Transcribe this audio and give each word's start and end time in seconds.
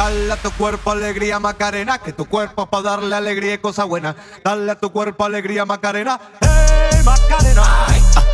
Dale 0.00 0.32
a 0.32 0.36
tu 0.36 0.50
cuerpo 0.52 0.92
alegría 0.92 1.38
Macarena, 1.38 1.98
que 1.98 2.14
tu 2.14 2.24
cuerpo 2.24 2.64
para 2.64 2.82
darle 2.84 3.14
alegría 3.14 3.52
y 3.52 3.58
cosa 3.58 3.84
buena. 3.84 4.16
Dale 4.42 4.72
a 4.72 4.74
tu 4.74 4.90
cuerpo 4.90 5.26
alegría 5.26 5.66
Macarena, 5.66 6.18
hey 6.40 7.02
Macarena. 7.04 7.62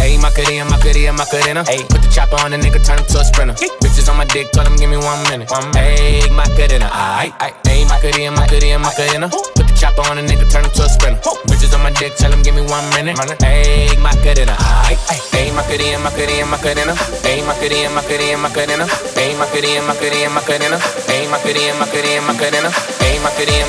Hey, 0.00 0.16
Macarena, 0.16 0.64
Macarena, 0.64 1.12
Macarena. 1.12 1.64
Hey, 1.68 1.84
put 1.86 2.00
the 2.00 2.08
chopper 2.08 2.40
on 2.40 2.52
the 2.52 2.56
nigga, 2.56 2.82
turn 2.82 2.98
him 2.98 3.04
to 3.04 3.20
a 3.20 3.24
sprinter. 3.24 3.52
Bitches 3.84 4.08
on 4.08 4.16
my 4.16 4.24
dick, 4.24 4.50
tell 4.52 4.64
him 4.64 4.74
give 4.76 4.88
me 4.88 4.96
one 4.96 5.22
minute. 5.28 5.50
One 5.50 5.70
Hey, 5.74 6.24
Macarena. 6.32 6.88
Hey, 6.88 7.84
Macarena, 7.84 8.30
Macarena, 8.32 8.78
Macarena. 8.78 9.28
Put 9.28 9.68
the 9.68 9.74
chopper 9.76 10.00
on 10.08 10.16
the 10.16 10.22
nigga, 10.22 10.50
turn 10.50 10.64
him 10.64 10.70
to 10.72 10.84
a 10.84 10.88
sprinter. 10.88 11.20
Bitches 11.44 11.74
on 11.74 11.82
my 11.82 11.90
dick, 11.90 12.16
tell 12.16 12.32
him 12.32 12.42
give 12.42 12.54
me 12.54 12.62
one 12.62 12.88
minute. 12.96 13.20
Hey, 13.42 13.94
Macarena, 14.00 14.56
aight, 14.88 14.96
aight. 15.12 15.20
Hey, 15.36 15.52
Macarena, 15.70 15.98
Macarena, 16.00 16.46
Macarena. 16.46 16.94
Hey, 17.22 17.42
Macarena, 17.46 17.90
Macarena, 17.90 18.36
Macarena. 18.38 18.86
Hey, 19.14 19.36
Macarena, 19.38 19.82
Macarena, 19.86 20.28
Macarena. 20.30 20.78
Hey, 21.06 21.28
Macarena, 21.30 21.74
Macarena, 21.78 22.22
Macarena. 22.26 22.70
Hey, 22.98 23.20
Macarena, 23.22 23.59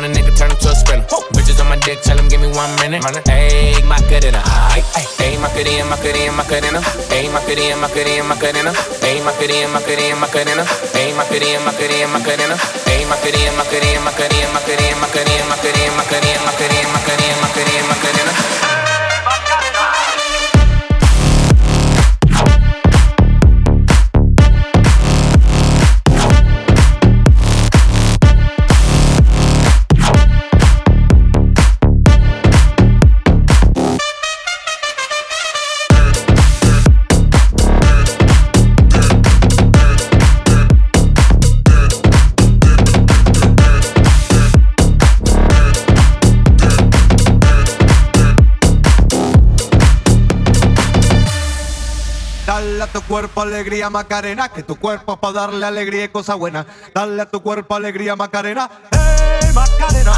on 0.00 0.08
a 0.08 0.14
nigga, 0.14 0.32
turn 0.34 0.50
him 0.50 0.56
to 0.56 0.70
a 0.70 0.74
sprinter. 0.74 1.04
Whoa. 1.12 1.28
Bitches 1.36 1.60
on 1.60 1.68
my 1.68 1.76
dick, 1.76 2.00
tell 2.00 2.16
him 2.16 2.28
give 2.28 2.40
me 2.40 2.48
one 2.48 2.72
minute. 2.80 3.04
Ayy, 3.28 3.84
my 3.84 4.00
cadena. 4.08 4.40
Ayy, 4.72 5.36
my 5.40 5.48
cadena, 5.52 5.84
my 5.90 5.96
cadena, 6.00 6.32
my 6.32 6.44
cadena. 6.44 6.80
Ayy, 7.12 7.28
my 7.28 7.40
cadena, 7.44 7.76
my 7.76 7.88
cadena, 7.88 8.24
my 8.24 8.36
cadena. 8.40 8.72
Ayy, 9.04 9.20
my 9.24 9.32
cadena, 9.36 9.68
my 9.68 9.80
cadena, 9.84 10.16
my 10.16 10.28
cadena. 10.32 10.64
Ayy, 10.96 11.12
my 11.16 11.24
cadena, 11.28 11.60
my 11.64 11.72
cadena, 11.76 12.08
my 12.08 12.20
cadena. 12.24 12.56
Ayy, 12.88 13.04
my 13.10 13.16
cadena, 13.20 13.52
my 13.58 13.64
cadena, 13.68 14.00
my 14.00 14.12
cadena, 14.16 14.48
my 14.54 14.60
cadena, 14.64 15.00
my 15.00 15.08
cadena, 15.12 15.44
my 15.50 15.56
cadena. 15.60 15.79
Dale 52.60 52.82
a 52.82 52.86
tu 52.88 53.00
cuerpo 53.00 53.40
alegría 53.40 53.88
Macarena, 53.88 54.50
que 54.50 54.62
tu 54.62 54.76
cuerpo 54.76 55.16
para 55.16 55.32
darle 55.32 55.64
alegría 55.64 56.04
y 56.04 56.08
cosa 56.08 56.34
buena. 56.34 56.66
Dale 56.94 57.22
a 57.22 57.24
tu 57.24 57.40
cuerpo 57.42 57.74
alegría 57.74 58.16
Macarena, 58.16 58.70
hey 58.92 59.50
Macarena. 59.54 60.12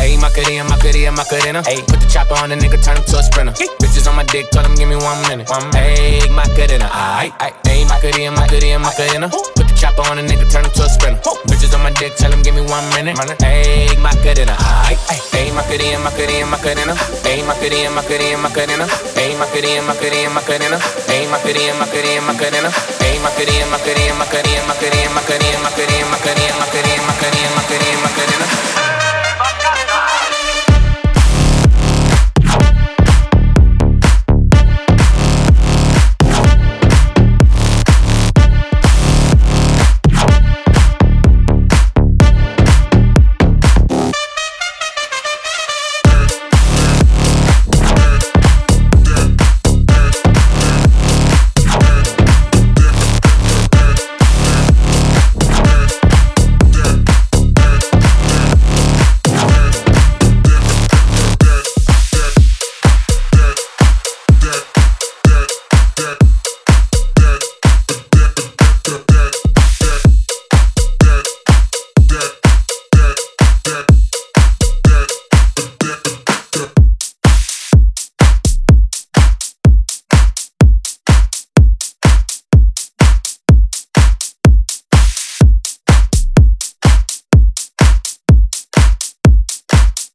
Hey, 0.00 0.16
Macarena, 0.16 0.64
Macarena, 0.64 1.12
Macarena. 1.12 1.62
Hey, 1.66 1.84
put 1.86 2.00
the 2.00 2.06
chopper 2.08 2.34
on 2.42 2.48
the 2.48 2.56
nigga, 2.56 2.82
turn 2.82 2.96
him 2.96 3.04
to 3.04 3.18
a 3.18 3.22
sprinter. 3.22 3.52
Bitches 3.78 4.08
on 4.08 4.16
my 4.16 4.24
dick, 4.24 4.48
tell 4.50 4.64
him 4.64 4.74
give 4.74 4.88
me 4.88 4.96
one 4.96 5.20
minute. 5.28 5.48
One 5.50 5.70
hey, 5.72 6.26
Macarena. 6.30 6.88
Hey, 6.88 7.84
Macarena, 7.84 8.32
Macarena, 8.32 8.78
Macarena. 8.78 9.28
Put 9.28 9.68
the 9.68 9.74
chopper 9.76 10.02
on 10.08 10.16
the 10.16 10.22
nigga, 10.22 10.50
turn 10.50 10.64
him 10.64 10.72
to 10.72 10.84
a 10.84 10.88
sprinter. 10.88 10.99
Dick, 12.00 12.16
tell 12.16 12.32
him 12.32 12.40
give 12.40 12.54
me 12.54 12.62
one 12.62 12.88
minute. 12.96 13.14
Hey, 13.42 13.94
Macarena. 14.00 14.56
Hey, 15.36 15.52
Macarena, 15.52 15.98
Macarena, 16.00 16.46
Macarena. 16.46 16.94
Hey, 17.20 17.42
Macarena, 17.44 17.90
Macarena, 17.90 18.38
Macarena. 18.40 18.86
Hey, 19.12 19.36
Macarena, 19.36 19.82
Macarena, 19.84 20.30
Macarena. 20.32 20.78
Hey, 21.06 21.28
Macarena, 21.28 21.76
Macarena, 21.76 22.24
Macarena. 22.24 22.70
Macarena, 23.20 23.66
Macarena, 23.68 24.14
Macarena, 24.16 24.16
Macarena, 24.16 24.64
Macarena, 24.64 25.10
Macarena, 25.12 25.58
Macarena, 25.60 26.08
Macarena, 26.08 26.56
Macarena. 26.56 26.79